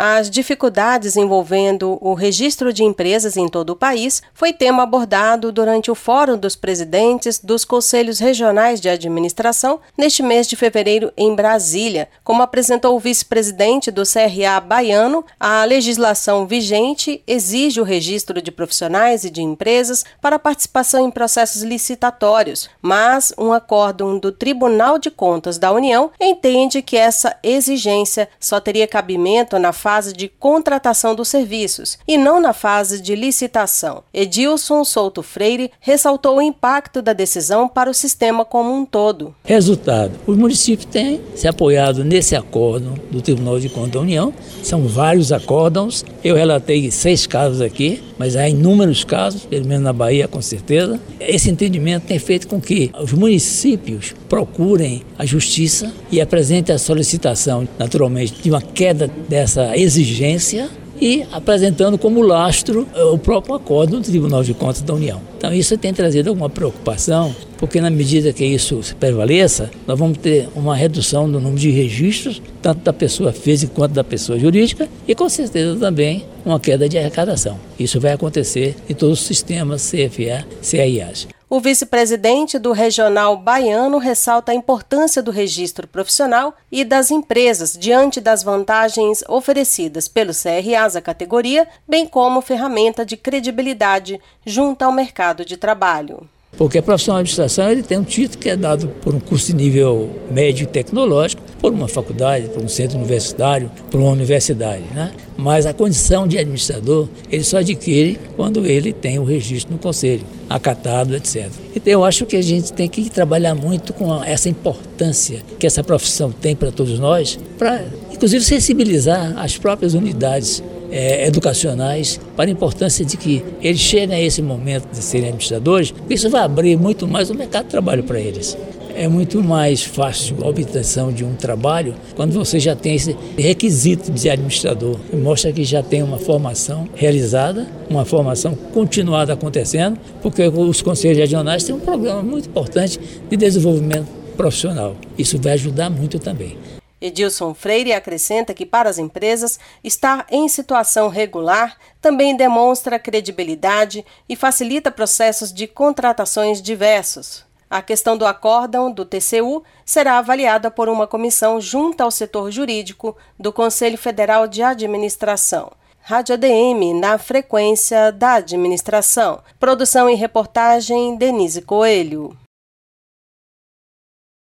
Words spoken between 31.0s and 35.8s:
dos serviços e não na fase de licitação. Edilson Souto Freire